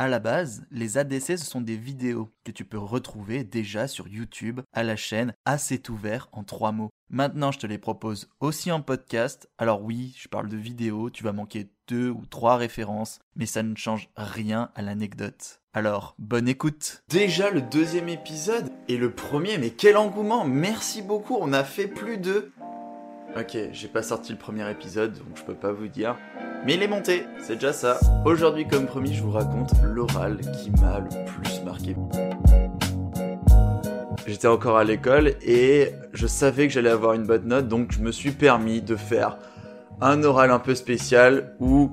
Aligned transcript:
À 0.00 0.08
la 0.08 0.18
base, 0.18 0.64
les 0.70 0.96
ADC, 0.96 1.36
ce 1.36 1.44
sont 1.44 1.60
des 1.60 1.76
vidéos 1.76 2.30
que 2.42 2.50
tu 2.50 2.64
peux 2.64 2.78
retrouver 2.78 3.44
déjà 3.44 3.86
sur 3.86 4.08
YouTube 4.08 4.62
à 4.72 4.82
la 4.82 4.96
chaîne 4.96 5.34
Assez 5.44 5.82
ouvert 5.90 6.30
en 6.32 6.42
trois 6.42 6.72
mots. 6.72 6.88
Maintenant, 7.10 7.52
je 7.52 7.58
te 7.58 7.66
les 7.66 7.76
propose 7.76 8.30
aussi 8.40 8.72
en 8.72 8.80
podcast. 8.80 9.50
Alors 9.58 9.82
oui, 9.82 10.14
je 10.16 10.28
parle 10.28 10.48
de 10.48 10.56
vidéos, 10.56 11.10
tu 11.10 11.22
vas 11.22 11.34
manquer 11.34 11.68
deux 11.86 12.08
ou 12.08 12.24
trois 12.24 12.56
références, 12.56 13.18
mais 13.36 13.44
ça 13.44 13.62
ne 13.62 13.76
change 13.76 14.08
rien 14.16 14.70
à 14.74 14.80
l'anecdote. 14.80 15.60
Alors, 15.74 16.14
bonne 16.18 16.48
écoute 16.48 17.02
Déjà 17.10 17.50
le 17.50 17.60
deuxième 17.60 18.08
épisode 18.08 18.70
et 18.88 18.96
le 18.96 19.14
premier, 19.14 19.58
mais 19.58 19.68
quel 19.68 19.98
engouement 19.98 20.46
Merci 20.46 21.02
beaucoup, 21.02 21.36
on 21.38 21.52
a 21.52 21.62
fait 21.62 21.88
plus 21.88 22.16
de... 22.16 22.52
Ok, 23.36 23.54
j'ai 23.72 23.88
pas 23.88 24.02
sorti 24.02 24.32
le 24.32 24.38
premier 24.38 24.68
épisode, 24.70 25.12
donc 25.18 25.36
je 25.36 25.42
peux 25.42 25.54
pas 25.54 25.72
vous 25.72 25.88
dire. 25.88 26.16
Mais 26.66 26.74
il 26.74 26.82
est 26.82 26.88
monté, 26.88 27.24
c'est 27.40 27.54
déjà 27.54 27.72
ça. 27.72 27.98
Aujourd'hui, 28.26 28.68
comme 28.68 28.84
promis, 28.84 29.14
je 29.14 29.22
vous 29.22 29.30
raconte 29.30 29.70
l'oral 29.82 30.38
qui 30.62 30.70
m'a 30.70 30.98
le 30.98 31.08
plus 31.24 31.62
marqué. 31.64 31.96
J'étais 34.26 34.46
encore 34.46 34.76
à 34.76 34.84
l'école 34.84 35.34
et 35.42 35.92
je 36.12 36.26
savais 36.26 36.68
que 36.68 36.72
j'allais 36.74 36.90
avoir 36.90 37.14
une 37.14 37.26
bonne 37.26 37.46
note, 37.46 37.66
donc 37.66 37.92
je 37.92 38.00
me 38.00 38.12
suis 38.12 38.32
permis 38.32 38.82
de 38.82 38.94
faire 38.94 39.38
un 40.02 40.22
oral 40.22 40.50
un 40.50 40.58
peu 40.58 40.74
spécial 40.74 41.56
où 41.60 41.92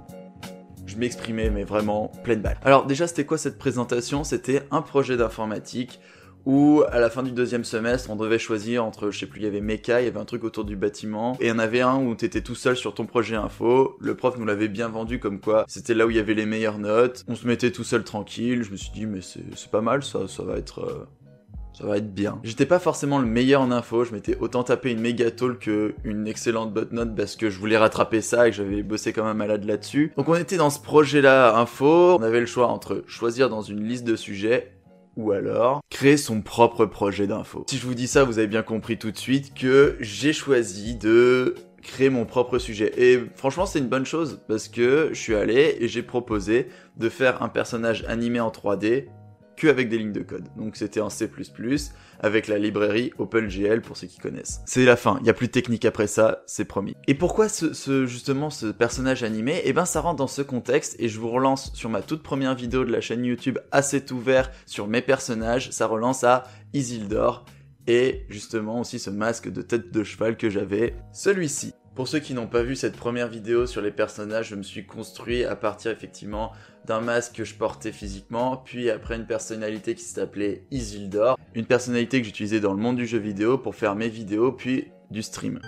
je 0.86 0.98
m'exprimais 0.98 1.50
mais 1.50 1.64
vraiment 1.64 2.12
pleine 2.24 2.42
balle. 2.42 2.58
Alors 2.66 2.86
déjà 2.86 3.08
c'était 3.08 3.26
quoi 3.26 3.38
cette 3.38 3.58
présentation? 3.58 4.26
C'était 4.26 4.64
un 4.72 4.82
projet 4.82 5.16
d'informatique 5.16 6.02
où 6.46 6.84
à 6.90 7.00
la 7.00 7.10
fin 7.10 7.24
du 7.24 7.32
deuxième 7.32 7.64
semestre 7.64 8.10
on 8.10 8.16
devait 8.16 8.40
choisir 8.40 8.84
entre, 8.86 9.12
je 9.12 9.20
sais 9.20 9.26
plus, 9.26 9.42
il 9.42 9.44
y 9.44 9.48
avait 9.48 9.62
méca, 9.62 10.02
il 10.02 10.06
y 10.06 10.08
avait 10.08 10.20
un 10.20 10.26
truc 10.26 10.44
autour 10.44 10.66
du 10.66 10.76
bâtiment, 10.76 11.38
et 11.40 11.48
il 11.48 11.52
en 11.52 11.60
avait 11.60 11.82
un 11.82 11.98
où 11.98 12.16
t'étais 12.16 12.42
tout 12.42 12.56
seul 12.56 12.76
sur 12.76 12.94
ton 12.94 13.06
projet 13.06 13.36
info, 13.36 13.98
le 14.00 14.16
prof 14.16 14.38
nous 14.38 14.46
l'avait 14.46 14.68
bien 14.68 14.88
vendu 14.88 15.20
comme 15.20 15.40
quoi 15.40 15.66
c'était 15.68 15.94
là 15.94 16.06
où 16.06 16.10
il 16.10 16.16
y 16.16 16.20
avait 16.20 16.34
les 16.34 16.46
meilleures 16.46 16.80
notes, 16.80 17.24
on 17.28 17.36
se 17.36 17.48
mettait 17.48 17.72
tout 17.72 17.84
seul 17.84 18.04
tranquille, 18.04 18.64
je 18.64 18.72
me 18.72 18.78
suis 18.78 18.92
dit 18.92 19.06
mais 19.06 19.20
c'est 19.22 19.72
pas 19.72 19.82
mal 19.82 20.04
ça, 20.04 20.20
va 20.40 20.58
être... 20.58 20.82
Euh, 20.82 21.06
ça 21.78 21.86
va 21.86 21.98
être 21.98 22.12
bien. 22.12 22.40
J'étais 22.44 22.66
pas 22.66 22.80
forcément 22.80 23.20
le 23.20 23.28
meilleur 23.28 23.62
en 23.62 23.70
info, 23.70 24.04
je 24.04 24.12
m'étais 24.12 24.36
autant 24.40 24.64
tapé 24.64 24.92
une 24.92 25.00
méga 25.00 25.30
tôle 25.30 25.60
que 25.60 25.94
une 26.04 26.28
excellente 26.28 26.76
note 26.92 27.16
parce 27.16 27.36
que 27.36 27.52
je 27.52 27.60
voulais 27.60 27.78
rattraper 27.78 28.22
ça 28.22 28.48
et 28.48 28.52
que 28.52 28.58
j'avais 28.58 28.82
bossé 28.82 29.14
comme 29.14 29.28
un 29.28 29.36
malade 29.36 29.64
là-dessus. 29.64 30.12
Donc 30.18 30.28
on 30.28 30.34
était 30.34 30.58
dans 30.58 30.72
ce 30.72 30.80
projet-là 30.80 31.56
info, 31.56 32.18
on 32.18 32.24
avait 32.24 32.40
le 32.40 32.48
choix 32.48 32.68
entre 32.68 33.04
choisir 33.06 33.50
dans 33.50 33.62
une 33.62 33.84
liste 33.84 34.06
de 34.06 34.16
sujets 34.16 34.72
ou 35.18 35.32
alors 35.32 35.82
créer 35.90 36.16
son 36.16 36.42
propre 36.42 36.86
projet 36.86 37.28
d'info. 37.28 37.66
Si 37.70 37.78
je 37.78 37.86
vous 37.86 37.96
dis 37.96 38.08
ça, 38.08 38.24
vous 38.24 38.38
avez 38.38 38.48
bien 38.48 38.64
compris 38.64 38.98
tout 38.98 39.12
de 39.12 39.18
suite 39.18 39.54
que 39.54 39.98
j'ai 40.00 40.32
choisi 40.32 40.96
de 40.96 41.56
créer 41.82 42.10
mon 42.10 42.26
propre 42.26 42.60
sujet. 42.60 42.92
Et 42.98 43.24
franchement, 43.36 43.66
c'est 43.66 43.80
une 43.80 43.88
bonne 43.88 44.06
chose 44.06 44.42
parce 44.48 44.68
que 44.68 45.10
je 45.14 45.20
suis 45.20 45.36
allé 45.36 45.78
et 45.80 45.88
j'ai 45.88 46.04
proposé 46.04 46.68
de 46.98 47.10
faire 47.10 47.42
un 47.42 47.50
personnage 47.50 48.06
animé 48.08 48.40
en 48.40 48.50
3D 48.50 49.08
que 49.58 49.68
avec 49.68 49.90
des 49.90 49.98
lignes 49.98 50.14
de 50.14 50.22
code. 50.22 50.48
Donc 50.56 50.78
c'était 50.78 51.02
en 51.02 51.10
C++ 51.10 51.30
avec 52.20 52.48
la 52.48 52.58
librairie 52.58 53.12
OpenGL 53.18 53.82
pour 53.82 53.98
ceux 53.98 54.08
qui 54.08 54.20
connaissent. 54.20 54.62
C'est 54.66 54.86
la 54.86 54.96
fin, 54.96 55.20
il 55.22 55.30
a 55.30 55.34
plus 55.34 55.48
de 55.48 55.52
technique 55.52 55.86
après 55.86 56.08
ça, 56.08 56.44
c'est 56.46 56.66
promis. 56.66 56.96
Et 57.08 57.16
pourquoi 57.16 57.50
ce, 57.50 58.06
justement 58.06 58.50
ce 58.50 58.68
personnage 58.68 59.24
animé? 59.24 59.62
Eh 59.66 59.74
ben 59.74 59.86
ça 59.86 60.02
rentre 60.02 60.18
dans 60.18 60.28
ce 60.28 60.42
contexte 60.42 60.96
et 61.00 61.10
je 61.10 61.20
vous 61.20 61.30
relance 61.30 61.74
sur 61.74 61.90
ma 61.90 62.02
toute 62.02 62.24
première 62.24 62.56
vidéo 62.56 62.86
de 62.86 62.92
la 62.92 63.02
chaîne 63.02 63.26
YouTube 63.26 63.60
assez 63.72 64.12
ouvert 64.12 64.52
sur 64.66 64.88
mes 64.88 65.02
personnages, 65.02 65.72
ça 65.72 65.88
relance 65.88 66.24
à 66.24 66.44
Isildur 66.74 67.46
et 67.88 68.26
justement 68.30 68.80
aussi 68.80 69.00
ce 69.00 69.10
masque 69.10 69.50
de 69.50 69.62
tête 69.62 69.92
de 69.92 70.04
cheval 70.04 70.38
que 70.38 70.50
j'avais, 70.50 70.96
celui-ci. 71.12 71.74
Pour 71.96 72.08
ceux 72.08 72.20
qui 72.20 72.36
n'ont 72.36 72.46
pas 72.46 72.62
vu 72.62 72.76
cette 72.76 72.96
première 72.96 73.28
vidéo 73.28 73.66
sur 73.66 73.82
les 73.82 73.90
personnages, 73.90 74.50
je 74.50 74.56
me 74.56 74.62
suis 74.62 74.86
construit 74.86 75.44
à 75.46 75.56
partir 75.56 75.90
effectivement 75.90 76.52
d'un 76.86 77.02
masque 77.02 77.34
que 77.38 77.44
je 77.44 77.56
portais 77.56 77.92
physiquement, 77.92 78.58
puis 78.58 78.92
après 78.92 79.16
une 79.16 79.26
personnalité 79.26 79.96
qui 79.96 80.04
s'appelait 80.04 80.68
Isildur, 80.70 81.38
une 81.56 81.66
personnalité 81.66 82.20
que 82.20 82.28
j'utilisais 82.28 82.60
dans 82.60 82.74
le 82.74 82.80
monde 82.80 82.98
du 82.98 83.08
jeu 83.08 83.18
vidéo 83.18 83.58
pour 83.58 83.74
faire 83.74 83.96
mes 83.96 84.10
vidéos, 84.10 84.52
puis 84.52 84.92
du 85.10 85.24
stream. 85.24 85.60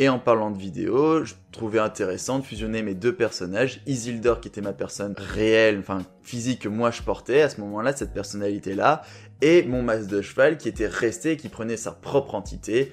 Et 0.00 0.08
en 0.08 0.20
parlant 0.20 0.52
de 0.52 0.58
vidéo, 0.58 1.24
je 1.24 1.34
trouvais 1.50 1.80
intéressant 1.80 2.38
de 2.38 2.44
fusionner 2.44 2.82
mes 2.82 2.94
deux 2.94 3.14
personnages, 3.14 3.80
Isildur 3.86 4.40
qui 4.40 4.46
était 4.46 4.60
ma 4.60 4.72
personne 4.72 5.14
réelle, 5.16 5.78
enfin 5.80 6.02
physique 6.22 6.62
que 6.62 6.68
moi 6.68 6.92
je 6.92 7.02
portais 7.02 7.42
à 7.42 7.48
ce 7.48 7.60
moment-là, 7.62 7.92
cette 7.92 8.14
personnalité-là, 8.14 9.02
et 9.42 9.64
mon 9.64 9.82
masque 9.82 10.06
de 10.06 10.22
cheval 10.22 10.56
qui 10.56 10.68
était 10.68 10.86
resté 10.86 11.32
et 11.32 11.36
qui 11.36 11.48
prenait 11.48 11.76
sa 11.76 11.90
propre 11.90 12.36
entité, 12.36 12.92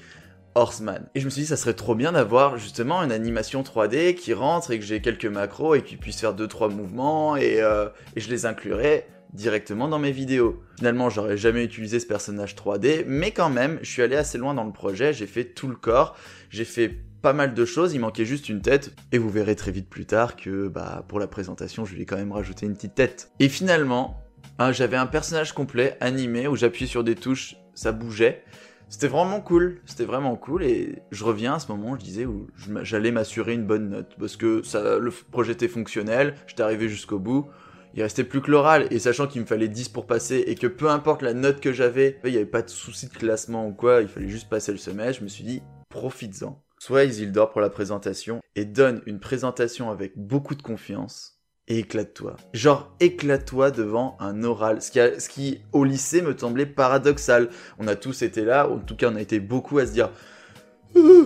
Horseman. 0.56 1.06
Et 1.14 1.20
je 1.20 1.26
me 1.26 1.30
suis 1.30 1.42
dit, 1.42 1.48
ça 1.48 1.58
serait 1.58 1.74
trop 1.74 1.96
bien 1.96 2.14
d'avoir 2.14 2.58
justement 2.58 3.04
une 3.04 3.12
animation 3.12 3.62
3D 3.62 4.16
qui 4.16 4.34
rentre 4.34 4.72
et 4.72 4.80
que 4.80 4.86
j'ai 4.86 5.02
quelques 5.02 5.26
macros 5.26 5.76
et 5.76 5.84
qui 5.84 5.98
puisse 5.98 6.22
faire 6.22 6.34
2-3 6.34 6.74
mouvements 6.74 7.36
et, 7.36 7.62
euh, 7.62 7.90
et 8.16 8.22
je 8.22 8.30
les 8.30 8.46
inclurais 8.46 9.06
directement 9.36 9.88
dans 9.88 10.00
mes 10.00 10.12
vidéos. 10.12 10.64
Finalement, 10.78 11.10
j'aurais 11.10 11.38
jamais 11.38 11.64
utilisé 11.64 12.00
ce 12.00 12.08
personnage 12.08 12.56
3D, 12.56 13.04
mais 13.06 13.32
quand 13.32 13.50
même, 13.50 13.80
je 13.82 13.90
suis 13.90 14.02
allé 14.02 14.16
assez 14.16 14.38
loin 14.38 14.54
dans 14.54 14.64
le 14.64 14.72
projet, 14.72 15.14
j'ai 15.14 15.28
fait 15.28 15.44
tout 15.44 15.68
le 15.68 15.76
corps, 15.76 16.18
j'ai 16.50 16.66
fait 16.66 16.90
pas 17.22 17.34
mal 17.34 17.54
de 17.54 17.66
choses, 17.66 17.94
il 17.94 18.00
manquait 18.00 18.26
juste 18.26 18.50
une 18.50 18.62
tête, 18.62 18.94
et 19.12 19.18
vous 19.18 19.30
verrez 19.30 19.56
très 19.56 19.72
vite 19.72 19.90
plus 19.90 20.06
tard 20.06 20.36
que 20.36 20.68
bah 20.68 21.04
pour 21.08 21.20
la 21.20 21.28
présentation, 21.28 21.84
je 21.84 21.96
lui 21.96 22.04
ai 22.04 22.06
quand 22.06 22.18
même 22.18 22.32
rajouté 22.32 22.66
une 22.66 22.74
petite 22.74 22.96
tête. 22.96 23.32
Et 23.40 23.50
finalement, 23.50 24.22
hein, 24.60 24.72
j'avais 24.72 24.98
un 24.98 25.08
personnage 25.08 25.54
complet 25.54 25.98
animé 26.02 26.48
où 26.48 26.56
j'appuyais 26.56 26.88
sur 26.88 27.04
des 27.04 27.16
touches, 27.16 27.56
ça 27.74 27.92
bougeait. 27.92 28.44
C'était 28.88 29.08
vraiment 29.08 29.42
cool, 29.42 29.82
c'était 29.86 30.06
vraiment 30.06 30.36
cool 30.36 30.64
et 30.64 31.02
je 31.10 31.24
reviens 31.24 31.56
à 31.56 31.60
ce 31.60 31.72
moment, 31.72 31.96
je 31.96 32.06
disais 32.06 32.26
où 32.26 32.48
j'allais 32.84 33.10
m'assurer 33.10 33.54
une 33.54 33.66
bonne 33.66 33.90
note 33.90 34.16
parce 34.20 34.38
que 34.38 34.62
le 35.00 35.12
projet 35.32 35.54
était 35.54 35.68
fonctionnel, 35.68 36.36
j'étais 36.46 36.62
arrivé 36.62 36.88
jusqu'au 36.88 37.18
bout, 37.18 37.50
il 37.96 38.04
restait 38.04 38.26
plus 38.26 38.42
que 38.42 38.52
l'oral, 38.52 38.88
et 38.92 39.00
sachant 39.00 39.26
qu'il 39.26 39.42
me 39.42 39.46
fallait 39.46 39.70
10 39.70 39.90
pour 39.90 40.06
passer, 40.06 40.44
et 40.48 40.56
que 40.56 40.68
peu 40.68 40.90
importe 40.90 41.22
la 41.22 41.34
note 41.34 41.62
que 41.62 41.72
j'avais, 41.72 42.20
il 42.26 42.32
n'y 42.32 42.38
avait 42.38 42.46
pas 42.46 42.62
de 42.62 42.70
souci 42.70 43.08
de 43.08 43.14
classement 43.14 43.68
ou 43.68 43.74
quoi, 43.74 44.02
il 44.02 44.10
fallait 44.10 44.28
juste 44.28 44.50
passer 44.50 44.74
le 44.74 44.78
semestre, 44.78 45.20
je 45.20 45.24
me 45.24 45.30
suis 45.30 45.46
dit, 45.46 45.62
profites-en. 45.90 46.62
Sois 46.78 47.06
Isildur 47.06 47.52
pour 47.52 47.62
la 47.62 47.70
présentation, 47.70 48.42
et 48.56 48.66
donne 48.66 49.02
une 49.06 49.22
présentation 49.22 49.90
avec 49.92 50.12
beaucoup 50.18 50.56
de 50.56 50.62
confiance, 50.62 51.40
et 51.70 51.80
éclate-toi. 51.80 52.36
Genre, 52.54 52.94
éclate-toi 53.00 53.72
devant 53.72 54.18
un 54.20 54.44
oral. 54.44 54.82
Ce 54.82 55.30
qui, 55.30 55.62
au 55.72 55.84
lycée, 55.84 56.22
me 56.22 56.38
semblait 56.38 56.68
paradoxal. 56.68 57.50
On 57.80 57.88
a 57.88 57.96
tous 57.96 58.22
été 58.22 58.44
là, 58.44 58.70
en 58.70 58.78
tout 58.78 58.96
cas, 58.96 59.10
on 59.10 59.16
a 59.16 59.22
été 59.22 59.40
beaucoup 59.40 59.80
à 59.80 59.88
se 59.88 59.94
dire... 59.94 60.12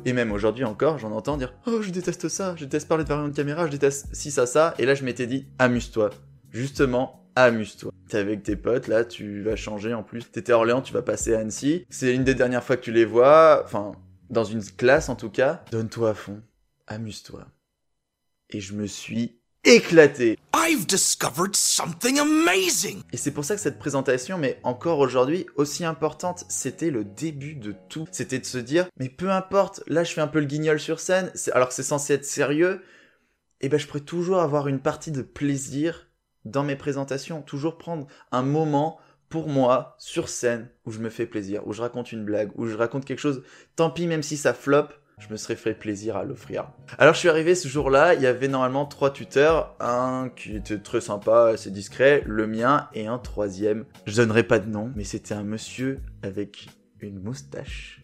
Et 0.05 0.13
même 0.13 0.31
aujourd'hui 0.31 0.63
encore, 0.63 0.97
j'en 0.97 1.11
entends 1.11 1.37
dire 1.37 1.53
Oh, 1.67 1.81
je 1.81 1.91
déteste 1.91 2.27
ça, 2.27 2.55
je 2.55 2.63
déteste 2.63 2.87
parler 2.87 3.03
devant 3.03 3.25
une 3.25 3.33
caméra, 3.33 3.67
je 3.67 3.71
déteste 3.71 4.07
si 4.13 4.31
ça, 4.31 4.47
ça. 4.47 4.73
Et 4.79 4.85
là, 4.85 4.95
je 4.95 5.03
m'étais 5.03 5.27
dit 5.27 5.45
Amuse-toi 5.59 6.09
justement, 6.51 7.29
amuse-toi. 7.35 7.91
T'es 8.09 8.17
avec 8.17 8.43
tes 8.43 8.55
potes, 8.55 8.87
là, 8.87 9.05
tu 9.05 9.41
vas 9.41 9.55
changer 9.55 9.93
en 9.93 10.03
plus. 10.03 10.29
T'étais 10.31 10.51
à 10.51 10.57
Orléans, 10.57 10.81
tu 10.81 10.93
vas 10.93 11.01
passer 11.01 11.35
à 11.35 11.39
Annecy. 11.39 11.85
C'est 11.89 12.13
une 12.13 12.23
des 12.23 12.35
dernières 12.35 12.63
fois 12.63 12.77
que 12.77 12.83
tu 12.83 12.91
les 12.91 13.05
vois, 13.05 13.61
enfin, 13.63 13.91
dans 14.29 14.43
une 14.43 14.63
classe 14.63 15.09
en 15.09 15.15
tout 15.15 15.29
cas. 15.29 15.63
Donne-toi 15.71 16.11
à 16.11 16.13
fond, 16.13 16.41
amuse-toi. 16.87 17.45
Et 18.49 18.59
je 18.59 18.73
me 18.73 18.87
suis 18.87 19.39
éclaté. 19.63 20.37
I've 20.55 20.85
discovered 20.85 21.55
something 21.55 22.19
amazing. 22.19 23.01
Et 23.11 23.17
c'est 23.17 23.31
pour 23.31 23.45
ça 23.45 23.55
que 23.55 23.61
cette 23.61 23.79
présentation, 23.79 24.37
mais 24.37 24.59
encore 24.63 24.99
aujourd'hui, 24.99 25.45
aussi 25.55 25.85
importante, 25.85 26.45
c'était 26.49 26.91
le 26.91 27.03
début 27.03 27.55
de 27.55 27.75
tout. 27.89 28.07
C'était 28.11 28.39
de 28.39 28.45
se 28.45 28.57
dire, 28.57 28.87
mais 28.97 29.09
peu 29.09 29.29
importe, 29.31 29.83
là 29.87 30.03
je 30.03 30.13
fais 30.13 30.21
un 30.21 30.27
peu 30.27 30.39
le 30.39 30.45
guignol 30.45 30.79
sur 30.79 30.99
scène, 30.99 31.31
alors 31.53 31.69
que 31.69 31.73
c'est 31.73 31.83
censé 31.83 32.13
être 32.13 32.25
sérieux, 32.25 32.81
et 33.61 33.65
eh 33.65 33.69
ben 33.69 33.77
je 33.77 33.87
pourrais 33.87 33.99
toujours 33.99 34.39
avoir 34.39 34.67
une 34.67 34.79
partie 34.79 35.11
de 35.11 35.21
plaisir 35.21 36.08
dans 36.49 36.63
mes 36.63 36.75
présentations, 36.75 37.41
toujours 37.41 37.77
prendre 37.77 38.07
un 38.31 38.41
moment 38.41 38.99
pour 39.29 39.47
moi 39.47 39.95
sur 39.99 40.27
scène 40.27 40.69
où 40.85 40.91
je 40.91 40.99
me 40.99 41.09
fais 41.09 41.25
plaisir, 41.25 41.65
où 41.67 41.73
je 41.73 41.81
raconte 41.81 42.11
une 42.11 42.25
blague, 42.25 42.51
où 42.55 42.67
je 42.67 42.75
raconte 42.75 43.05
quelque 43.05 43.19
chose, 43.19 43.43
tant 43.75 43.91
pis 43.91 44.07
même 44.07 44.23
si 44.23 44.37
ça 44.37 44.53
flop, 44.53 44.87
je 45.19 45.27
me 45.29 45.37
serais 45.37 45.55
fait 45.55 45.73
plaisir 45.73 46.15
à 46.15 46.23
l'offrir. 46.23 46.71
Alors 46.97 47.13
je 47.13 47.19
suis 47.19 47.29
arrivé 47.29 47.53
ce 47.53 47.67
jour-là, 47.67 48.15
il 48.15 48.21
y 48.21 48.27
avait 48.27 48.47
normalement 48.47 48.85
trois 48.85 49.11
tuteurs, 49.11 49.75
un 49.79 50.31
qui 50.35 50.55
était 50.55 50.79
très 50.79 51.01
sympa, 51.01 51.51
assez 51.53 51.71
discret, 51.71 52.23
le 52.25 52.47
mien 52.47 52.89
et 52.93 53.07
un 53.07 53.19
troisième. 53.19 53.85
Je 54.07 54.15
donnerai 54.15 54.43
pas 54.43 54.59
de 54.59 54.69
nom, 54.69 54.91
mais 54.95 55.03
c'était 55.03 55.35
un 55.35 55.43
monsieur 55.43 55.99
avec 56.23 56.69
une 57.01 57.19
moustache 57.19 58.01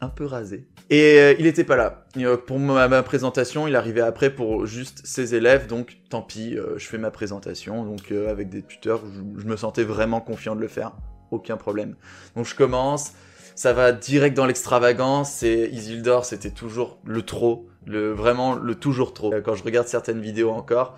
un 0.00 0.08
peu 0.08 0.24
rasé. 0.24 0.66
Et 0.90 1.18
euh, 1.18 1.34
il 1.38 1.46
était 1.46 1.64
pas 1.64 1.76
là. 1.76 2.06
Euh, 2.18 2.36
pour 2.36 2.58
ma, 2.58 3.02
présentation, 3.02 3.66
il 3.66 3.76
arrivait 3.76 4.00
après 4.00 4.30
pour 4.30 4.66
juste 4.66 5.00
ses 5.04 5.34
élèves, 5.34 5.66
donc 5.66 5.98
tant 6.10 6.22
pis, 6.22 6.56
euh, 6.56 6.78
je 6.78 6.86
fais 6.86 6.98
ma 6.98 7.10
présentation. 7.10 7.84
Donc 7.84 8.12
avec 8.12 8.48
des 8.48 8.62
tuteurs, 8.62 9.02
je, 9.38 9.46
me 9.46 9.56
sentais 9.56 9.84
vraiment 9.84 10.20
confiant 10.20 10.54
de 10.54 10.60
le 10.60 10.68
faire. 10.68 10.92
Aucun 11.30 11.56
problème. 11.56 11.96
Donc 12.36 12.46
je 12.46 12.54
commence, 12.54 13.14
ça 13.56 13.72
va 13.72 13.92
direct 13.92 14.36
dans 14.36 14.46
l'extravagance. 14.46 15.42
Et 15.42 15.68
Isildur, 15.72 16.24
c'était 16.24 16.50
toujours 16.50 16.98
le 17.04 17.22
trop, 17.22 17.66
le 17.84 18.12
vraiment 18.12 18.54
le 18.54 18.74
toujours 18.76 19.12
trop. 19.12 19.32
Quand 19.44 19.54
je 19.54 19.64
regarde 19.64 19.88
certaines 19.88 20.20
vidéos 20.20 20.50
encore, 20.50 20.96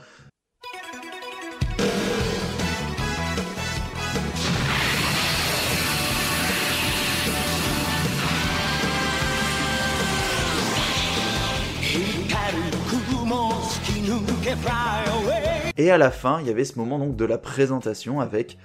Et 15.77 15.91
à 15.91 15.99
la 15.99 16.11
fin, 16.11 16.41
il 16.41 16.47
y 16.47 16.51
avait 16.51 16.65
ce 16.65 16.79
moment 16.79 16.99
donc 16.99 17.17
de 17.17 17.25
la 17.25 17.39
présentation 17.39 18.21
avec 18.21 18.59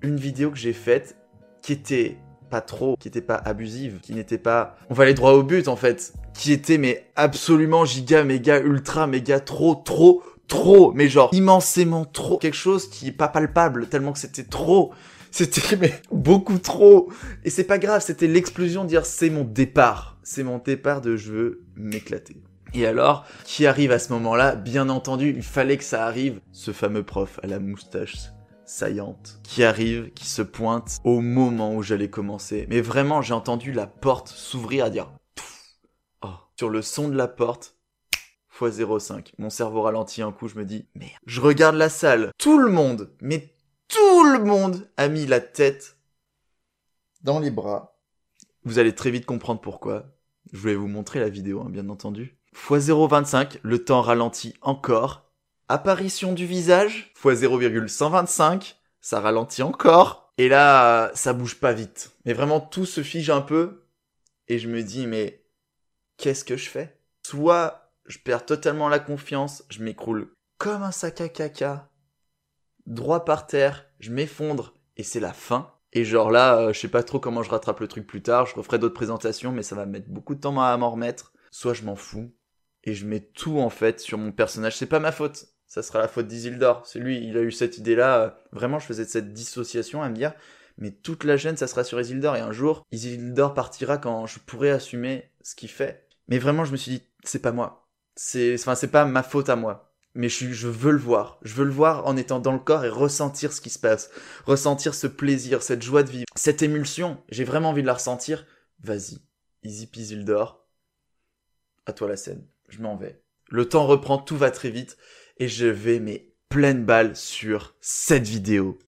une 0.00 0.16
vidéo 0.16 0.50
que 0.50 0.56
j'ai 0.56 0.72
faite 0.72 1.16
qui 1.60 1.72
était 1.72 2.16
pas 2.50 2.60
trop, 2.60 2.96
qui 2.98 3.08
était 3.08 3.20
pas 3.20 3.36
abusive, 3.36 3.98
qui 4.00 4.14
n'était 4.14 4.38
pas, 4.38 4.76
on 4.90 4.94
va 4.94 5.04
aller 5.04 5.14
droit 5.14 5.32
au 5.32 5.42
but 5.42 5.68
en 5.68 5.76
fait, 5.76 6.12
qui 6.34 6.52
était 6.52 6.78
mais 6.78 7.10
absolument 7.16 7.84
giga, 7.84 8.24
méga, 8.24 8.60
ultra, 8.60 9.06
méga, 9.06 9.40
trop, 9.40 9.74
trop, 9.74 10.22
trop, 10.46 10.92
mais 10.92 11.08
genre 11.08 11.30
immensément 11.32 12.04
trop, 12.04 12.38
quelque 12.38 12.56
chose 12.56 12.88
qui 12.88 13.08
est 13.08 13.12
pas 13.12 13.28
palpable 13.28 13.88
tellement 13.88 14.12
que 14.12 14.18
c'était 14.18 14.44
trop. 14.44 14.92
C'était 15.30 15.76
mais 15.80 16.00
beaucoup 16.12 16.58
trop. 16.58 17.10
Et 17.44 17.50
c'est 17.50 17.64
pas 17.64 17.78
grave, 17.78 18.02
c'était 18.02 18.28
l'explosion 18.28 18.84
de 18.84 18.88
dire 18.88 19.04
c'est 19.04 19.30
mon 19.30 19.44
départ. 19.44 20.16
C'est 20.22 20.44
mon 20.44 20.58
départ 20.58 21.00
de 21.00 21.16
je 21.16 21.32
veux 21.32 21.64
m'éclater. 21.76 22.36
Et 22.72 22.86
alors, 22.86 23.24
qui 23.44 23.66
arrive 23.66 23.92
à 23.92 23.98
ce 23.98 24.12
moment-là? 24.14 24.56
Bien 24.56 24.88
entendu, 24.88 25.30
il 25.30 25.42
fallait 25.42 25.76
que 25.76 25.84
ça 25.84 26.06
arrive. 26.06 26.40
Ce 26.52 26.72
fameux 26.72 27.02
prof 27.04 27.38
à 27.42 27.46
la 27.46 27.60
moustache 27.60 28.30
saillante 28.66 29.38
qui 29.42 29.62
arrive, 29.62 30.10
qui 30.12 30.26
se 30.26 30.42
pointe 30.42 30.98
au 31.04 31.20
moment 31.20 31.74
où 31.74 31.82
j'allais 31.82 32.08
commencer. 32.08 32.66
Mais 32.68 32.80
vraiment, 32.80 33.22
j'ai 33.22 33.34
entendu 33.34 33.72
la 33.72 33.86
porte 33.86 34.28
s'ouvrir 34.28 34.86
à 34.86 34.90
dire 34.90 35.12
oh. 36.22 36.28
sur 36.56 36.70
le 36.70 36.82
son 36.82 37.08
de 37.08 37.16
la 37.16 37.28
porte 37.28 37.76
x 38.60 38.78
0,5. 38.78 39.32
Mon 39.38 39.50
cerveau 39.50 39.82
ralentit 39.82 40.22
un 40.22 40.32
coup, 40.32 40.48
je 40.48 40.56
me 40.56 40.64
dis 40.64 40.86
merde. 40.94 41.12
Je 41.26 41.40
regarde 41.40 41.76
la 41.76 41.88
salle. 41.88 42.30
Tout 42.38 42.58
le 42.58 42.70
monde, 42.70 43.12
mais 43.20 43.54
tout 43.88 44.24
le 44.24 44.44
monde 44.44 44.88
a 44.96 45.08
mis 45.08 45.26
la 45.26 45.40
tête 45.40 45.98
dans 47.22 47.40
les 47.40 47.50
bras. 47.50 47.98
Vous 48.64 48.78
allez 48.78 48.94
très 48.94 49.10
vite 49.10 49.26
comprendre 49.26 49.60
pourquoi. 49.60 50.06
Je 50.52 50.60
vais 50.60 50.74
vous 50.74 50.88
montrer 50.88 51.20
la 51.20 51.28
vidéo, 51.28 51.62
hein, 51.62 51.68
bien 51.68 51.88
entendu. 51.88 52.38
X 52.54 52.88
0,25, 52.88 53.58
le 53.62 53.84
temps 53.84 54.00
ralentit 54.00 54.54
encore 54.62 55.24
apparition 55.68 56.32
du 56.32 56.46
visage, 56.46 57.12
x 57.24 57.40
0,125, 57.40 58.76
ça 59.00 59.20
ralentit 59.20 59.62
encore. 59.62 60.32
Et 60.38 60.48
là, 60.48 61.10
ça 61.14 61.32
bouge 61.32 61.60
pas 61.60 61.72
vite. 61.72 62.12
Mais 62.24 62.32
vraiment, 62.32 62.60
tout 62.60 62.86
se 62.86 63.02
fige 63.02 63.30
un 63.30 63.40
peu. 63.40 63.86
Et 64.48 64.58
je 64.58 64.68
me 64.68 64.82
dis, 64.82 65.06
mais 65.06 65.44
qu'est-ce 66.16 66.44
que 66.44 66.56
je 66.56 66.68
fais? 66.68 66.98
Soit 67.26 67.92
je 68.06 68.18
perds 68.18 68.44
totalement 68.44 68.88
la 68.88 68.98
confiance, 68.98 69.64
je 69.70 69.82
m'écroule 69.82 70.34
comme 70.58 70.82
un 70.82 70.92
sac 70.92 71.20
à 71.20 71.28
caca, 71.28 71.90
droit 72.86 73.24
par 73.24 73.46
terre, 73.46 73.86
je 73.98 74.10
m'effondre, 74.10 74.74
et 74.96 75.02
c'est 75.02 75.20
la 75.20 75.32
fin. 75.32 75.72
Et 75.92 76.04
genre 76.04 76.30
là, 76.30 76.58
euh, 76.58 76.72
je 76.72 76.80
sais 76.80 76.88
pas 76.88 77.02
trop 77.02 77.18
comment 77.18 77.42
je 77.42 77.50
rattrape 77.50 77.80
le 77.80 77.88
truc 77.88 78.06
plus 78.06 78.22
tard, 78.22 78.46
je 78.46 78.54
referai 78.54 78.78
d'autres 78.78 78.94
présentations, 78.94 79.52
mais 79.52 79.62
ça 79.62 79.74
va 79.74 79.86
mettre 79.86 80.08
beaucoup 80.08 80.34
de 80.34 80.40
temps 80.40 80.60
à 80.60 80.76
m'en 80.76 80.90
remettre. 80.90 81.32
Soit 81.50 81.74
je 81.74 81.84
m'en 81.84 81.96
fous, 81.96 82.32
et 82.84 82.94
je 82.94 83.06
mets 83.06 83.20
tout 83.20 83.58
en 83.58 83.70
fait 83.70 84.00
sur 84.00 84.18
mon 84.18 84.32
personnage. 84.32 84.76
C'est 84.76 84.86
pas 84.86 85.00
ma 85.00 85.12
faute 85.12 85.54
ça 85.74 85.82
sera 85.82 85.98
la 85.98 86.06
faute 86.06 86.28
d'Isildur. 86.28 86.82
C'est 86.84 87.00
lui, 87.00 87.18
il 87.26 87.36
a 87.36 87.40
eu 87.40 87.50
cette 87.50 87.78
idée-là. 87.78 88.38
Vraiment, 88.52 88.78
je 88.78 88.86
faisais 88.86 89.04
cette 89.04 89.32
dissociation 89.32 90.04
à 90.04 90.08
me 90.08 90.14
dire, 90.14 90.32
mais 90.78 90.92
toute 90.92 91.24
la 91.24 91.36
gêne, 91.36 91.56
ça 91.56 91.66
sera 91.66 91.82
sur 91.82 92.00
Isildur. 92.00 92.36
Et 92.36 92.40
un 92.40 92.52
jour, 92.52 92.86
Isildur 92.92 93.54
partira 93.54 93.98
quand 93.98 94.24
je 94.26 94.38
pourrai 94.38 94.70
assumer 94.70 95.32
ce 95.42 95.56
qu'il 95.56 95.68
fait. 95.68 96.06
Mais 96.28 96.38
vraiment, 96.38 96.64
je 96.64 96.70
me 96.70 96.76
suis 96.76 96.92
dit, 96.92 97.02
c'est 97.24 97.42
pas 97.42 97.50
moi. 97.50 97.88
C'est, 98.14 98.54
enfin, 98.54 98.76
c'est 98.76 98.86
pas 98.92 99.04
ma 99.04 99.24
faute 99.24 99.48
à 99.48 99.56
moi. 99.56 99.92
Mais 100.14 100.28
je, 100.28 100.52
je 100.52 100.68
veux 100.68 100.92
le 100.92 100.98
voir. 100.98 101.40
Je 101.42 101.54
veux 101.54 101.64
le 101.64 101.72
voir 101.72 102.06
en 102.06 102.16
étant 102.16 102.38
dans 102.38 102.52
le 102.52 102.60
corps 102.60 102.84
et 102.84 102.88
ressentir 102.88 103.52
ce 103.52 103.60
qui 103.60 103.70
se 103.70 103.80
passe. 103.80 104.10
Ressentir 104.46 104.94
ce 104.94 105.08
plaisir, 105.08 105.60
cette 105.60 105.82
joie 105.82 106.04
de 106.04 106.10
vivre, 106.10 106.26
cette 106.36 106.62
émulsion. 106.62 107.20
J'ai 107.30 107.42
vraiment 107.42 107.70
envie 107.70 107.82
de 107.82 107.88
la 107.88 107.94
ressentir. 107.94 108.46
Vas-y. 108.80 109.18
Easy 109.64 109.90
Isildur. 109.92 110.64
À 111.86 111.92
toi 111.92 112.08
la 112.08 112.16
scène. 112.16 112.46
Je 112.68 112.80
m'en 112.80 112.96
vais. 112.96 113.20
Le 113.50 113.68
temps 113.68 113.86
reprend, 113.86 114.18
tout 114.18 114.36
va 114.36 114.50
très 114.50 114.70
vite 114.70 114.96
et 115.36 115.48
je 115.48 115.66
vais 115.66 116.00
mais 116.00 116.32
pleine 116.48 116.84
balle 116.84 117.14
sur 117.14 117.74
cette 117.80 118.26
vidéo. 118.26 118.78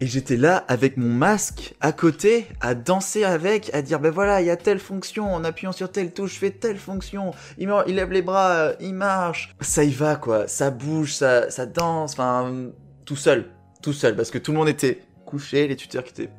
Et 0.00 0.06
j'étais 0.06 0.36
là 0.36 0.64
avec 0.68 0.96
mon 0.96 1.08
masque 1.08 1.74
à 1.80 1.90
côté, 1.90 2.46
à 2.60 2.76
danser 2.76 3.24
avec, 3.24 3.74
à 3.74 3.82
dire 3.82 3.98
ben 3.98 4.10
voilà, 4.10 4.40
il 4.40 4.46
y 4.46 4.50
a 4.50 4.56
telle 4.56 4.78
fonction, 4.78 5.34
en 5.34 5.42
appuyant 5.42 5.72
sur 5.72 5.90
telle 5.90 6.12
touche, 6.12 6.34
je 6.34 6.38
fais 6.38 6.50
telle 6.52 6.78
fonction, 6.78 7.32
il, 7.58 7.68
il 7.88 7.96
lève 7.96 8.12
les 8.12 8.22
bras, 8.22 8.74
il 8.78 8.94
marche. 8.94 9.56
Ça 9.60 9.82
y 9.82 9.90
va 9.90 10.14
quoi, 10.14 10.46
ça 10.46 10.70
bouge, 10.70 11.14
ça, 11.14 11.50
ça 11.50 11.66
danse, 11.66 12.12
enfin, 12.12 12.70
tout 13.06 13.16
seul, 13.16 13.50
tout 13.82 13.92
seul, 13.92 14.16
parce 14.16 14.30
que 14.30 14.38
tout 14.38 14.52
le 14.52 14.58
monde 14.58 14.68
était 14.68 15.00
couché, 15.24 15.68
les 15.68 15.76
tuteurs 15.76 16.04
qui 16.04 16.10
étaient 16.10 16.30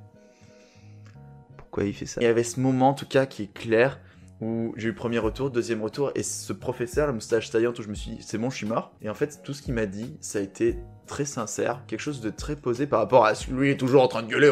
pourquoi 1.58 1.84
il 1.84 1.94
fait 1.94 2.06
ça? 2.06 2.20
Il 2.22 2.24
y 2.24 2.28
avait 2.28 2.44
ce 2.44 2.60
moment 2.60 2.90
en 2.90 2.94
tout 2.94 3.06
cas 3.06 3.26
qui 3.26 3.44
est 3.44 3.54
clair 3.54 4.00
où 4.42 4.74
j'ai 4.78 4.90
eu 4.90 4.94
premier 4.94 5.20
retour, 5.20 5.52
deuxième 5.52 5.84
retour, 5.84 6.12
et 6.16 6.24
ce 6.24 6.54
professeur, 6.54 7.08
la 7.08 7.14
moustache 7.14 7.52
taillante, 7.52 7.78
où 7.78 7.84
je 7.84 7.90
me 7.90 7.94
suis 7.94 8.12
dit, 8.12 8.18
c'est 8.22 8.38
bon, 8.38 8.50
je 8.50 8.56
suis 8.56 8.66
mort. 8.66 8.94
Et 9.02 9.10
en 9.10 9.14
fait, 9.14 9.42
tout 9.44 9.54
ce 9.54 9.62
qu'il 9.62 9.74
m'a 9.74 9.86
dit, 9.86 10.16
ça 10.22 10.40
a 10.40 10.42
été 10.42 10.78
très 11.08 11.26
sincère, 11.26 11.84
quelque 11.88 12.00
chose 12.00 12.22
de 12.22 12.30
très 12.30 12.56
posé 12.56 12.88
par 12.88 13.00
rapport 13.00 13.26
à 13.26 13.36
ce 13.36 13.48
que 13.48 13.52
lui 13.52 13.72
est 13.72 13.78
toujours 13.78 14.02
en 14.02 14.08
train 14.08 14.24
de 14.24 14.28
gueuler. 14.28 14.50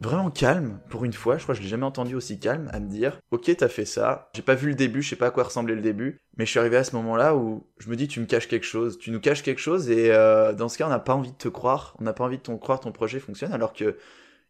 Vraiment 0.00 0.30
calme, 0.30 0.80
pour 0.90 1.04
une 1.04 1.12
fois, 1.12 1.38
je 1.38 1.44
crois 1.44 1.54
que 1.54 1.58
je 1.60 1.62
l'ai 1.62 1.70
jamais 1.70 1.86
entendu 1.86 2.14
aussi 2.14 2.38
calme, 2.38 2.68
à 2.72 2.80
me 2.80 2.88
dire, 2.88 3.18
ok, 3.30 3.56
t'as 3.56 3.68
fait 3.68 3.84
ça, 3.84 4.28
j'ai 4.34 4.42
pas 4.42 4.54
vu 4.54 4.68
le 4.68 4.74
début, 4.74 5.02
je 5.02 5.10
sais 5.10 5.16
pas 5.16 5.28
à 5.28 5.30
quoi 5.30 5.44
ressemblait 5.44 5.74
le 5.74 5.80
début, 5.80 6.20
mais 6.36 6.44
je 6.44 6.50
suis 6.50 6.58
arrivé 6.58 6.76
à 6.76 6.84
ce 6.84 6.94
moment-là 6.96 7.36
où 7.36 7.66
je 7.78 7.88
me 7.88 7.96
dis, 7.96 8.08
tu 8.08 8.20
me 8.20 8.26
caches 8.26 8.48
quelque 8.48 8.66
chose, 8.66 8.98
tu 8.98 9.10
nous 9.10 9.20
caches 9.20 9.42
quelque 9.42 9.60
chose, 9.60 9.88
et 9.90 10.12
euh, 10.12 10.52
dans 10.52 10.68
ce 10.68 10.76
cas, 10.76 10.86
on 10.86 10.90
n'a 10.90 10.98
pas 10.98 11.14
envie 11.14 11.30
de 11.30 11.36
te 11.36 11.48
croire, 11.48 11.94
on 12.00 12.04
n'a 12.04 12.12
pas 12.12 12.24
envie 12.24 12.38
de 12.38 12.42
te 12.42 12.52
croire 12.52 12.80
ton 12.80 12.92
projet 12.92 13.20
fonctionne, 13.20 13.52
alors 13.52 13.72
que 13.72 13.96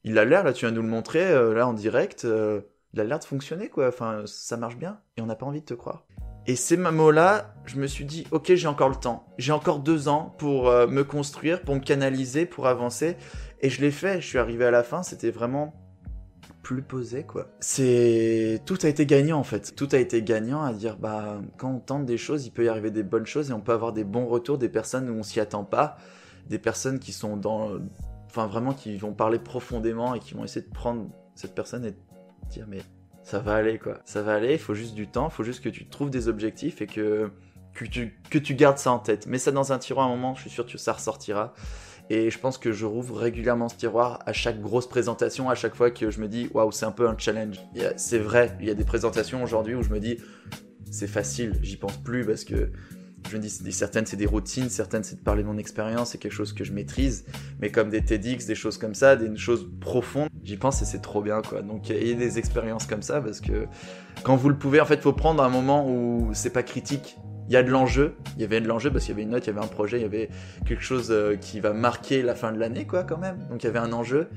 il 0.02 0.19
a 0.19 0.25
l'air, 0.25 0.44
là, 0.44 0.52
tu 0.52 0.67
viens 0.67 0.70
de 0.70 0.76
nous 0.76 0.82
le 0.82 0.88
montrer, 0.88 1.25
euh, 1.25 1.55
là, 1.55 1.67
en 1.67 1.73
direct, 1.73 2.25
euh, 2.25 2.61
il 2.93 3.00
a 3.00 3.05
l'air 3.05 3.19
de 3.19 3.25
fonctionner, 3.25 3.69
quoi. 3.69 3.88
Enfin, 3.88 4.23
ça 4.26 4.56
marche 4.56 4.76
bien, 4.76 5.00
et 5.17 5.23
on 5.23 5.26
n'a 5.26 5.35
pas 5.35 5.47
envie 5.47 5.61
de 5.61 5.67
te 5.67 5.75
croire. 5.75 6.06
Et 6.46 6.56
ces 6.56 6.76
mots-là, 6.76 7.55
je 7.64 7.76
me 7.76 7.87
suis 7.87 8.05
dit, 8.05 8.26
ok, 8.31 8.55
j'ai 8.55 8.69
encore 8.69 8.91
le 8.91 8.96
temps. 8.96 9.26
J'ai 9.38 9.52
encore 9.52 9.79
deux 9.79 10.08
ans 10.08 10.35
pour 10.38 10.69
euh, 10.69 10.87
me 10.87 11.02
construire, 11.02 11.62
pour 11.62 11.75
me 11.75 11.81
canaliser, 11.81 12.44
pour 12.44 12.67
avancer. 12.67 13.17
Et 13.61 13.70
je 13.70 13.81
l'ai 13.81 13.91
fait, 13.91 14.20
je 14.20 14.26
suis 14.26 14.38
arrivé 14.38 14.67
à 14.67 14.70
la 14.70 14.82
fin, 14.82 15.02
c'était 15.02 15.31
vraiment 15.31 15.75
plus 16.62 16.82
posé, 16.82 17.25
quoi. 17.25 17.49
C'est... 17.61 18.61
Tout 18.67 18.79
a 18.82 18.88
été 18.88 19.06
gagnant, 19.06 19.38
en 19.38 19.44
fait. 19.44 19.75
Tout 19.75 19.88
a 19.93 19.99
été 19.99 20.23
gagnant 20.23 20.62
à 20.62 20.73
dire, 20.73 20.99
bah, 20.99 21.41
quand 21.56 21.70
on 21.70 21.81
tente 21.81 22.05
des 22.05 22.19
choses, 22.19 22.47
il 22.47 22.50
peut 22.50 22.64
y 22.64 22.69
arriver 22.69 22.90
des 22.90 23.02
bonnes 23.02 23.26
choses 23.26 23.50
et 23.50 23.52
on 23.55 23.61
peut 23.61 23.73
avoir 23.73 23.93
des 23.93 24.05
bons 24.05 24.26
retours, 24.26 24.58
des 24.58 24.69
personnes 24.69 25.08
où 25.08 25.14
on 25.14 25.23
s'y 25.23 25.40
attend 25.40 25.64
pas, 25.64 25.97
des 26.49 26.58
personnes 26.58 26.99
qui 26.99 27.12
sont 27.12 27.37
dans 27.37 27.70
enfin 28.26 28.47
vraiment 28.49 28.73
qui 28.73 28.97
vont 28.97 29.12
parler 29.12 29.38
profondément 29.38 30.14
et 30.14 30.18
qui 30.18 30.35
vont 30.35 30.45
essayer 30.45 30.66
de 30.66 30.73
prendre 30.73 31.07
cette 31.37 31.54
personne 31.54 31.85
et 31.85 31.95
dire 32.50 32.66
mais 32.68 32.80
ça 33.25 33.38
va 33.38 33.54
aller 33.54 33.78
quoi, 33.78 34.00
ça 34.04 34.23
va 34.23 34.35
aller, 34.35 34.52
il 34.52 34.59
faut 34.59 34.75
juste 34.75 34.95
du 34.95 35.09
temps, 35.09 35.28
il 35.28 35.35
faut 35.35 35.43
juste 35.43 35.64
que 35.64 35.71
tu 35.71 35.87
trouves 35.87 36.11
des 36.11 36.28
objectifs 36.28 36.83
et 36.83 36.87
que, 36.87 37.31
que, 37.73 37.87
tu, 37.87 38.21
que 38.31 38.38
tu 38.38 38.54
gardes 38.54 38.78
ça 38.78 38.93
en 38.93 38.99
tête. 38.99 39.26
Mets 39.26 39.38
ça 39.38 39.50
dans 39.50 39.73
un 39.73 39.78
tiroir 39.78 40.07
à 40.07 40.11
un 40.11 40.14
moment, 40.14 40.35
je 40.35 40.43
suis 40.43 40.50
sûr 40.50 40.66
que 40.66 40.76
ça 40.78 40.93
ressortira. 40.93 41.54
Et 42.11 42.31
je 42.31 42.38
pense 42.38 42.59
que 42.59 42.71
je 42.71 42.85
rouvre 42.85 43.16
régulièrement 43.16 43.71
ce 43.71 43.76
tiroir 43.76 44.19
à 44.26 44.35
chaque 44.35 44.61
grosse 44.61 44.87
présentation, 44.87 45.49
à 45.49 45.54
chaque 45.54 45.75
fois 45.75 45.90
que 45.90 46.11
je 46.11 46.21
me 46.21 46.28
dis 46.28 46.50
waouh, 46.52 46.71
c'est 46.71 46.85
un 46.85 46.93
peu 46.93 47.09
un 47.09 47.16
challenge. 47.16 47.59
C'est 47.97 48.19
vrai, 48.19 48.54
il 48.61 48.66
y 48.66 48.71
a 48.71 48.75
des 48.75 48.85
présentations 48.85 49.43
aujourd'hui 49.43 49.75
où 49.75 49.83
je 49.83 49.88
me 49.88 49.99
dis 49.99 50.19
c'est 50.90 51.07
facile, 51.07 51.59
j'y 51.62 51.78
pense 51.78 51.97
plus 51.97 52.26
parce 52.26 52.45
que 52.45 52.71
je 53.28 53.37
me 53.37 53.43
dis, 53.43 53.73
certaines 53.73 54.07
c'est 54.07 54.16
des 54.16 54.26
routines, 54.26 54.69
certaines 54.69 55.04
c'est 55.04 55.16
de 55.16 55.21
parler 55.21 55.43
de 55.43 55.49
mon 55.49 55.59
expérience, 55.59 56.11
c'est 56.11 56.19
quelque 56.19 56.33
chose 56.33 56.52
que 56.52 56.64
je 56.64 56.73
maîtrise, 56.73 57.25
mais 57.61 57.71
comme 57.71 57.90
des 57.90 58.02
TEDx, 58.02 58.47
des 58.47 58.54
choses 58.54 58.78
comme 58.78 58.95
ça, 58.95 59.16
des 59.16 59.37
choses 59.37 59.69
profondes, 59.81 60.28
j'y 60.43 60.57
pense 60.57 60.83
et 60.83 60.85
c'est 60.85 61.00
trop 61.00 61.23
bien 61.23 61.43
quoi. 61.43 61.62
Donc 61.62 61.88
il 61.88 62.07
y 62.07 62.12
a 62.12 62.14
des 62.14 62.38
expériences 62.38 62.87
comme 62.87 63.02
ça 63.02 63.21
parce 63.21 63.40
que 63.40 63.66
quand 64.23 64.37
vous 64.37 64.49
le 64.49 64.57
pouvez, 64.57 64.81
en 64.81 64.87
fait, 64.87 65.00
faut 65.00 65.12
prendre 65.12 65.43
un 65.43 65.49
moment 65.49 65.88
où 65.88 66.31
c'est 66.33 66.50
pas 66.50 66.62
critique. 66.62 67.19
Il 67.47 67.52
y 67.52 67.57
a 67.57 67.62
de 67.62 67.71
l'enjeu, 67.71 68.14
il 68.37 68.40
y 68.40 68.45
avait 68.45 68.61
de 68.62 68.66
l'enjeu 68.66 68.90
parce 68.90 69.04
qu'il 69.04 69.12
y 69.12 69.16
avait 69.16 69.25
une 69.25 69.31
note, 69.31 69.47
il 69.47 69.49
y 69.49 69.52
avait 69.52 69.64
un 69.64 69.69
projet, 69.69 69.99
il 69.99 70.02
y 70.02 70.07
avait 70.07 70.31
quelque 70.64 70.83
chose 70.83 71.09
euh, 71.11 71.37
qui 71.37 71.61
va 71.61 71.75
marquer 71.75 72.23
la 72.23 72.35
fin 72.35 72.52
de 72.52 72.59
l'année 72.59 72.87
quoi 72.87 73.04
quand 73.04 73.19
même. 73.19 73.47
Donc 73.50 73.62
il 73.62 73.66
y 73.66 73.69
avait 73.69 73.78
un 73.78 73.93
enjeu, 73.93 74.28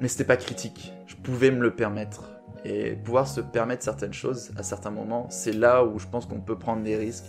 mais 0.00 0.08
c'était 0.08 0.24
pas 0.24 0.36
critique. 0.36 0.92
Je 1.06 1.14
pouvais 1.14 1.50
me 1.50 1.60
le 1.60 1.74
permettre. 1.74 2.30
Et 2.64 2.96
pouvoir 3.04 3.28
se 3.28 3.40
permettre 3.40 3.84
certaines 3.84 4.12
choses 4.12 4.50
à 4.56 4.64
certains 4.64 4.90
moments, 4.90 5.28
c'est 5.30 5.52
là 5.52 5.84
où 5.84 6.00
je 6.00 6.08
pense 6.08 6.26
qu'on 6.26 6.40
peut 6.40 6.58
prendre 6.58 6.82
des 6.82 6.96
risques 6.96 7.26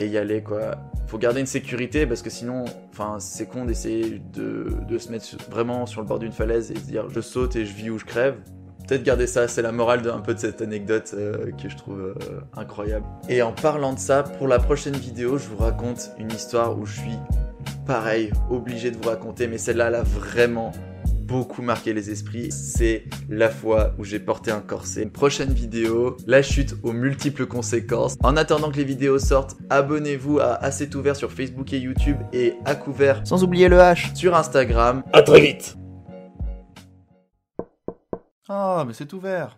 et 0.00 0.06
y 0.06 0.18
aller 0.18 0.42
quoi. 0.42 0.76
Faut 1.06 1.18
garder 1.18 1.40
une 1.40 1.46
sécurité 1.46 2.06
parce 2.06 2.22
que 2.22 2.30
sinon, 2.30 2.64
enfin, 2.90 3.16
c'est 3.18 3.46
con 3.46 3.64
d'essayer 3.64 4.22
de, 4.32 4.68
de, 4.88 4.98
se 4.98 5.10
mettre 5.10 5.26
vraiment 5.50 5.84
sur 5.86 6.00
le 6.00 6.06
bord 6.06 6.18
d'une 6.18 6.32
falaise 6.32 6.70
et 6.70 6.76
se 6.76 6.86
dire 6.86 7.10
je 7.10 7.20
saute 7.20 7.56
et 7.56 7.66
je 7.66 7.74
vis 7.74 7.90
ou 7.90 7.98
je 7.98 8.04
crève. 8.04 8.36
Peut-être 8.86 9.04
garder 9.04 9.26
ça, 9.26 9.46
c'est 9.46 9.62
la 9.62 9.72
morale 9.72 10.02
d'un 10.02 10.18
peu 10.20 10.34
de 10.34 10.38
cette 10.38 10.60
anecdote 10.60 11.12
euh, 11.14 11.52
que 11.52 11.68
je 11.68 11.76
trouve 11.76 12.00
euh, 12.00 12.40
incroyable. 12.56 13.06
Et 13.28 13.40
en 13.42 13.52
parlant 13.52 13.92
de 13.92 13.98
ça, 13.98 14.22
pour 14.22 14.48
la 14.48 14.58
prochaine 14.58 14.96
vidéo, 14.96 15.38
je 15.38 15.48
vous 15.48 15.58
raconte 15.58 16.10
une 16.18 16.30
histoire 16.32 16.76
où 16.78 16.84
je 16.84 17.00
suis 17.00 17.18
pareil, 17.86 18.32
obligé 18.50 18.90
de 18.90 18.96
vous 18.96 19.08
raconter, 19.08 19.46
mais 19.46 19.58
celle-là, 19.58 19.88
elle 19.88 19.94
a 19.96 20.02
vraiment 20.02 20.72
beaucoup 21.22 21.62
marqué 21.62 21.92
les 21.92 22.10
esprits, 22.10 22.50
c'est 22.52 23.04
la 23.28 23.48
fois 23.48 23.94
où 23.98 24.04
j'ai 24.04 24.18
porté 24.18 24.50
un 24.50 24.60
corset. 24.60 25.06
Prochaine 25.06 25.52
vidéo, 25.52 26.16
la 26.26 26.42
chute 26.42 26.74
aux 26.82 26.92
multiples 26.92 27.46
conséquences. 27.46 28.16
En 28.22 28.36
attendant 28.36 28.70
que 28.70 28.76
les 28.76 28.84
vidéos 28.84 29.18
sortent, 29.18 29.56
abonnez-vous 29.70 30.40
à 30.40 30.54
Assez 30.62 30.94
ouvert 30.94 31.16
sur 31.16 31.32
Facebook 31.32 31.72
et 31.72 31.78
YouTube 31.78 32.16
et 32.32 32.54
à 32.64 32.74
couvert, 32.74 33.22
sans 33.24 33.42
oublier 33.42 33.68
le 33.68 33.78
H, 33.78 34.14
sur 34.14 34.36
Instagram. 34.36 35.02
À 35.12 35.22
très 35.22 35.40
vite 35.40 35.76
Ah, 38.48 38.84
mais 38.86 38.92
c'est 38.92 39.12
ouvert 39.12 39.50